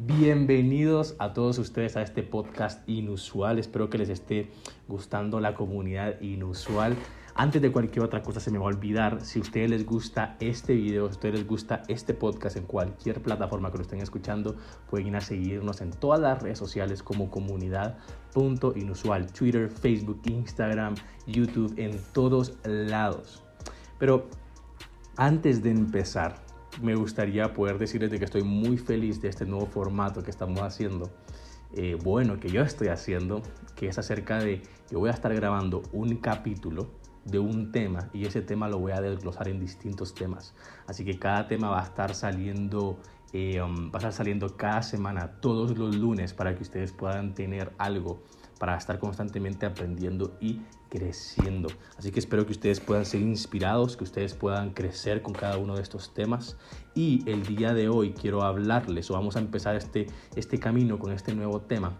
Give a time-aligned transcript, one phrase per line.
[0.00, 3.58] Bienvenidos a todos ustedes a este podcast inusual.
[3.58, 4.48] Espero que les esté
[4.86, 6.94] gustando la comunidad inusual.
[7.34, 10.36] Antes de cualquier otra cosa se me va a olvidar, si a ustedes les gusta
[10.38, 14.00] este video, si a ustedes les gusta este podcast en cualquier plataforma que lo estén
[14.00, 14.54] escuchando,
[14.88, 20.94] pueden ir a seguirnos en todas las redes sociales como comunidad.inusual, Twitter, Facebook, Instagram,
[21.26, 23.42] YouTube, en todos lados.
[23.98, 24.28] Pero
[25.16, 26.36] antes de empezar,
[26.82, 30.60] me gustaría poder decirles de que estoy muy feliz de este nuevo formato que estamos
[30.60, 31.10] haciendo.
[31.74, 33.42] Eh, bueno, que yo estoy haciendo,
[33.76, 36.88] que es acerca de, yo voy a estar grabando un capítulo
[37.24, 40.54] de un tema y ese tema lo voy a desglosar en distintos temas.
[40.86, 42.98] Así que cada tema va a estar saliendo,
[43.32, 47.34] eh, um, va a estar saliendo cada semana, todos los lunes, para que ustedes puedan
[47.34, 48.22] tener algo
[48.58, 51.68] para estar constantemente aprendiendo y creciendo.
[51.96, 55.76] Así que espero que ustedes puedan ser inspirados, que ustedes puedan crecer con cada uno
[55.76, 56.56] de estos temas.
[56.94, 61.12] Y el día de hoy quiero hablarles, o vamos a empezar este, este camino con
[61.12, 61.96] este nuevo tema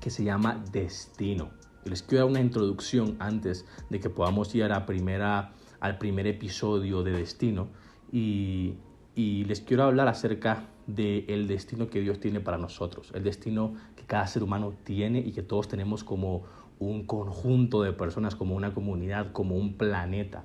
[0.00, 1.50] que se llama destino.
[1.84, 7.02] les quiero dar una introducción antes de que podamos ir a primera, al primer episodio
[7.02, 7.68] de destino.
[8.12, 8.74] Y,
[9.14, 14.04] y les quiero hablar acerca del destino que Dios tiene para nosotros, el destino que
[14.04, 16.44] cada ser humano tiene y que todos tenemos como
[16.78, 20.44] un conjunto de personas, como una comunidad, como un planeta.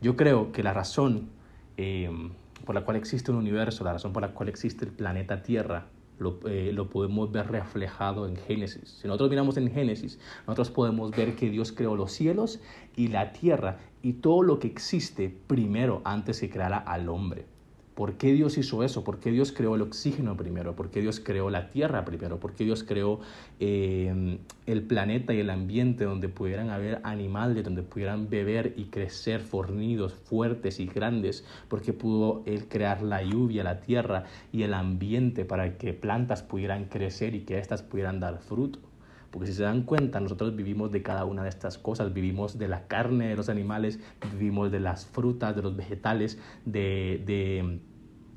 [0.00, 1.30] Yo creo que la razón
[1.76, 2.30] em,
[2.64, 5.86] por la cual existe un universo, la razón por la cual existe el planeta Tierra,
[6.18, 8.98] lo, eh, lo, podemos ver reflejado en Génesis.
[9.00, 12.60] Si nosotros miramos en Génesis, nosotros podemos ver que Dios creó los cielos
[12.94, 17.46] y la tierra y todo lo que existe primero antes que creara al hombre.
[17.94, 19.04] ¿Por qué Dios hizo eso?
[19.04, 20.74] ¿Por qué Dios creó el oxígeno primero?
[20.76, 22.38] ¿Por qué Dios creó la tierra primero?
[22.38, 23.20] ¿Por qué Dios creó
[23.58, 29.40] eh, el planeta y el ambiente donde pudieran haber animales, donde pudieran beber y crecer
[29.40, 31.44] fornidos, fuertes y grandes?
[31.68, 36.42] ¿Por qué pudo Él crear la lluvia, la tierra y el ambiente para que plantas
[36.42, 38.89] pudieran crecer y que éstas pudieran dar fruto?
[39.30, 42.12] Porque si se dan cuenta, nosotros vivimos de cada una de estas cosas.
[42.12, 44.00] Vivimos de la carne de los animales,
[44.32, 47.80] vivimos de las frutas, de los vegetales, de, de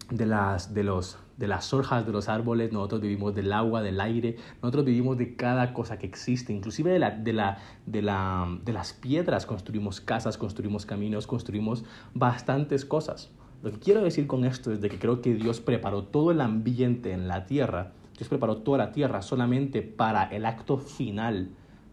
[0.09, 3.99] de las, de, los, de las hojas de los árboles, nosotros vivimos del agua, del
[3.99, 8.59] aire, nosotros vivimos de cada cosa que existe, inclusive de, la, de, la, de, la,
[8.63, 11.83] de las piedras construimos casas, construimos caminos, construimos
[12.13, 13.31] bastantes cosas.
[13.63, 16.41] Lo que quiero decir con esto es de que creo que Dios preparó todo el
[16.41, 21.49] ambiente en la tierra, Dios preparó toda la tierra solamente para el acto final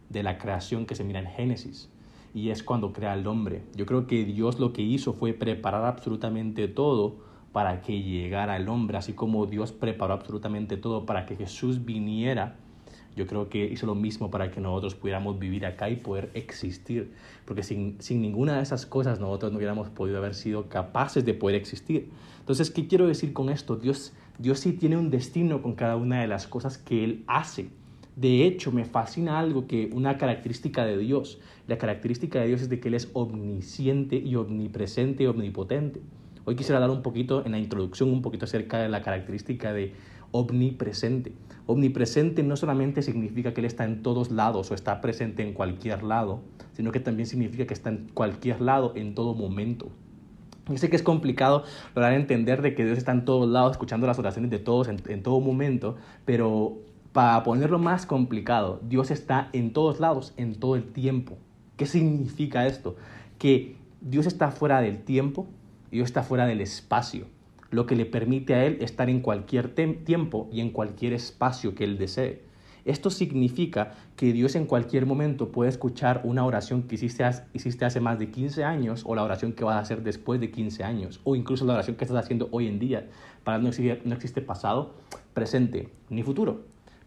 [0.07, 1.89] de la creación que se mira en Génesis.
[2.33, 3.63] Y es cuando crea el hombre.
[3.75, 7.17] Yo creo que Dios lo que hizo fue preparar absolutamente todo
[7.51, 12.55] para que llegara el hombre, así como Dios preparó absolutamente todo para que Jesús viniera.
[13.13, 17.11] Yo creo que hizo lo mismo para que nosotros pudiéramos vivir acá y poder existir,
[17.43, 21.33] porque sin, sin ninguna de esas cosas nosotros no hubiéramos podido haber sido capaces de
[21.33, 22.09] poder existir.
[22.39, 23.75] Entonces, ¿qué quiero decir con esto?
[23.75, 27.69] Dios, Dios sí tiene un destino con cada una de las cosas que Él hace.
[28.15, 31.39] De hecho, me fascina algo que una característica de Dios.
[31.67, 36.01] La característica de Dios es de que Él es omnisciente y omnipresente y omnipotente.
[36.43, 39.93] Hoy quisiera dar un poquito en la introducción, un poquito acerca de la característica de
[40.31, 41.33] omnipresente.
[41.67, 46.01] Omnipresente no solamente significa que Él está en todos lados o está presente en cualquier
[46.01, 46.41] lado,
[46.73, 49.91] sino que también significa que está en cualquier lado en todo momento.
[50.71, 51.63] Yo sé que es complicado
[51.95, 55.01] lograr entender de que Dios está en todos lados, escuchando las oraciones de todos en,
[55.07, 56.79] en todo momento, pero
[57.13, 61.37] para ponerlo más complicado, Dios está en todos lados, en todo el tiempo.
[61.75, 62.95] ¿Qué significa esto?
[63.37, 65.47] Que Dios está fuera del tiempo,
[65.91, 67.27] Dios está fuera del espacio,
[67.69, 71.83] lo que le permite a Él estar en cualquier tiempo y en cualquier espacio que
[71.83, 72.43] Él desee.
[72.85, 77.23] Esto significa que Dios en cualquier momento puede escuchar una oración que hiciste,
[77.85, 80.83] hace más de 15 años o la oración que vas a hacer después de 15
[80.83, 83.07] años o incluso la oración que estás haciendo hoy en día.
[83.43, 84.95] Para no existe, no existe pasado,
[85.33, 86.61] presente ni futuro.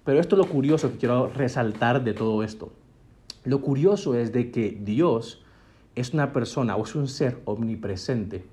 [0.05, 2.73] Pero esto es lo curioso que quiero resaltar de todo esto.
[3.45, 5.43] Lo curioso es de que Dios
[5.95, 8.45] es una persona o es un ser omnipresente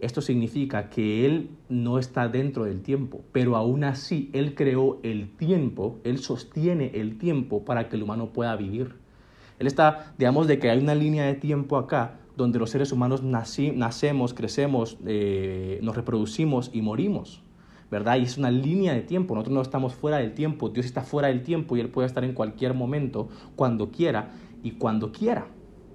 [0.00, 5.36] esto significa que Él no está dentro del tiempo, pero aún así Él creó el
[5.36, 8.94] tiempo, Él sostiene el tiempo para que el humano pueda vivir.
[9.58, 13.22] Él está, digamos, de que hay una línea de tiempo acá donde los seres humanos
[13.22, 17.42] nacemos, crecemos, eh, nos reproducimos y morimos.
[17.90, 18.18] ¿verdad?
[18.18, 19.34] Y es una línea de tiempo.
[19.34, 20.68] Nosotros no estamos fuera del tiempo.
[20.68, 24.30] Dios está fuera del tiempo y Él puede estar en cualquier momento, cuando quiera
[24.62, 25.48] y cuando quiera.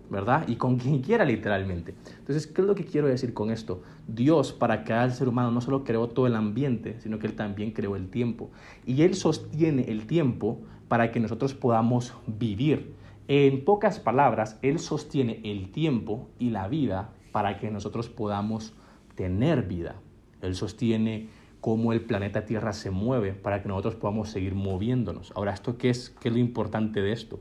[0.10, 0.48] ¿Verdad?
[0.48, 1.94] Y con quien quiera literalmente.
[2.20, 3.82] Entonces, ¿qué es lo que quiero decir con esto?
[4.08, 7.36] Dios, para crear al ser humano, no solo creó todo el ambiente, sino que Él
[7.36, 8.50] también creó el tiempo.
[8.86, 12.94] Y Él sostiene el tiempo para que nosotros podamos vivir.
[13.28, 18.74] En pocas palabras, Él sostiene el tiempo y la vida para que nosotros podamos
[19.16, 19.96] tener vida.
[20.42, 21.30] Él sostiene
[21.66, 25.34] cómo el planeta Tierra se mueve para que nosotros podamos seguir moviéndonos.
[25.36, 27.40] Ahora, ¿esto qué es, qué es lo importante de esto?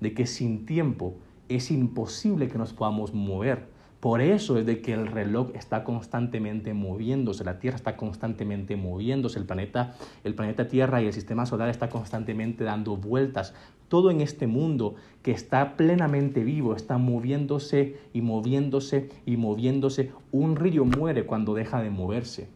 [0.00, 1.16] De que sin tiempo
[1.48, 3.74] es imposible que nos podamos mover.
[4.04, 9.38] Por eso es de que el reloj está constantemente moviéndose, la Tierra está constantemente moviéndose,
[9.38, 9.94] el planeta,
[10.24, 13.54] el planeta Tierra y el sistema solar está constantemente dando vueltas.
[13.88, 20.12] Todo en este mundo que está plenamente vivo está moviéndose y moviéndose y moviéndose.
[20.32, 22.48] Un río muere cuando deja de moverse.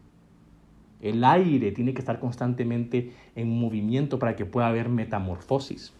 [1.01, 5.93] El aire tiene que estar constantemente en movimiento para que pueda haber metamorfosis.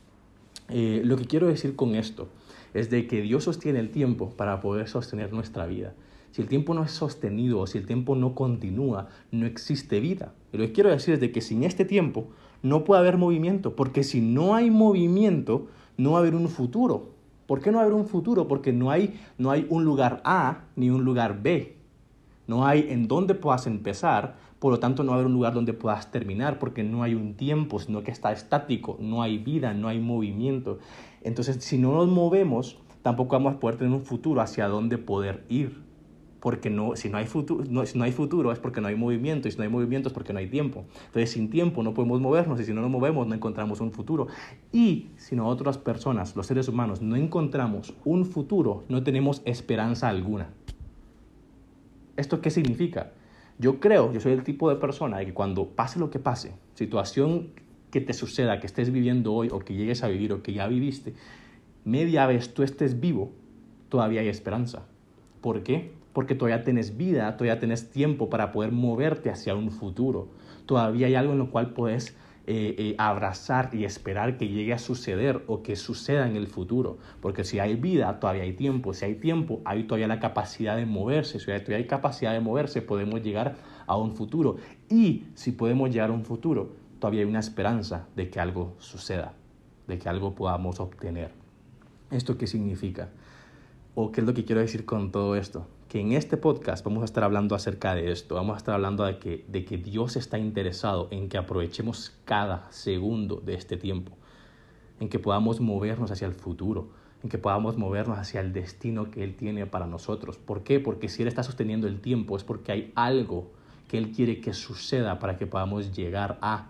[0.67, 2.29] Eh, lo que quiero decir con esto
[2.73, 5.93] es de que Dios sostiene el tiempo para poder sostener nuestra vida.
[6.31, 10.33] Si el tiempo no es sostenido o si el tiempo no continúa, no existe vida.
[10.53, 12.27] Y lo que quiero decir es de que sin este tiempo
[12.61, 15.67] no puede haber movimiento, porque si no hay movimiento,
[15.97, 17.09] no va a haber un futuro.
[17.47, 18.47] ¿Por qué no va a haber un futuro?
[18.47, 21.75] Porque no hay, no hay un lugar A ni un lugar B.
[22.45, 25.53] No hay en dónde puedas empezar, por lo tanto no va a haber un lugar
[25.53, 29.73] donde puedas terminar, porque no hay un tiempo, sino que está estático, no hay vida,
[29.73, 30.79] no hay movimiento.
[31.21, 35.45] Entonces, si no nos movemos, tampoco vamos a poder tener un futuro hacia dónde poder
[35.47, 35.87] ir.
[36.41, 38.95] Porque no, si, no hay futuro, no, si no hay futuro es porque no hay
[38.95, 40.85] movimiento, y si no hay movimiento es porque no hay tiempo.
[41.07, 44.27] Entonces, sin tiempo no podemos movernos, y si no nos movemos no encontramos un futuro.
[44.71, 50.49] Y si nosotros, personas, los seres humanos, no encontramos un futuro, no tenemos esperanza alguna.
[52.15, 53.11] ¿Esto qué significa?
[53.59, 57.49] Yo creo, yo soy el tipo de persona que cuando pase lo que pase, situación
[57.91, 60.65] que te suceda, que estés viviendo hoy o que llegues a vivir o que ya
[60.67, 61.13] viviste,
[61.83, 63.33] media vez tú estés vivo,
[63.89, 64.85] todavía hay esperanza.
[65.41, 65.91] ¿Por qué?
[66.13, 70.29] Porque todavía tienes vida, todavía tienes tiempo para poder moverte hacia un futuro.
[70.65, 72.15] Todavía hay algo en lo cual puedes
[72.51, 76.97] eh, eh, abrazar y esperar que llegue a suceder o que suceda en el futuro.
[77.21, 78.95] Porque si hay vida, todavía hay tiempo.
[78.95, 81.37] Si hay tiempo, hay todavía la capacidad de moverse.
[81.37, 84.55] Si todavía hay capacidad de moverse, podemos llegar a un futuro.
[84.89, 89.33] Y si podemos llegar a un futuro, todavía hay una esperanza de que algo suceda,
[89.87, 91.29] de que algo podamos obtener.
[92.09, 93.09] ¿Esto qué significa?
[93.93, 95.67] ¿O qué es lo que quiero decir con todo esto?
[95.89, 99.05] Que en este podcast vamos a estar hablando acerca de esto, vamos a estar hablando
[99.05, 104.11] de que, de que Dios está interesado en que aprovechemos cada segundo de este tiempo,
[104.99, 106.89] en que podamos movernos hacia el futuro,
[107.23, 110.37] en que podamos movernos hacia el destino que Él tiene para nosotros.
[110.37, 110.79] ¿Por qué?
[110.79, 113.49] Porque si Él está sosteniendo el tiempo es porque hay algo
[113.87, 116.67] que Él quiere que suceda para que podamos llegar a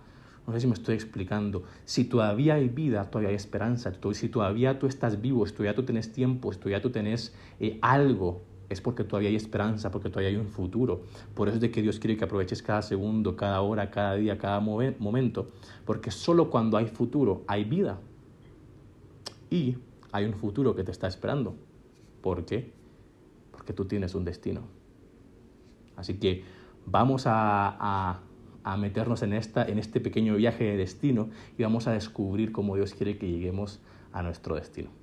[0.47, 1.63] no sé si me estoy explicando.
[1.83, 3.91] Si todavía hay vida, todavía hay esperanza.
[4.13, 7.77] Si todavía tú estás vivo, si todavía tú tienes tiempo, si todavía tú tienes eh,
[7.83, 11.01] algo, es porque todavía hay esperanza, porque todavía hay un futuro.
[11.33, 14.37] Por eso es de que Dios quiere que aproveches cada segundo, cada hora, cada día,
[14.37, 15.49] cada momento.
[15.85, 17.99] Porque solo cuando hay futuro hay vida.
[19.49, 19.77] Y
[20.11, 21.55] hay un futuro que te está esperando.
[22.21, 22.71] ¿Por qué?
[23.51, 24.61] Porque tú tienes un destino.
[25.95, 26.43] Así que
[26.85, 28.19] vamos a
[28.77, 32.93] meternos en, esta, en este pequeño viaje de destino y vamos a descubrir cómo Dios
[32.93, 33.79] quiere que lleguemos
[34.13, 34.98] a nuestro destino.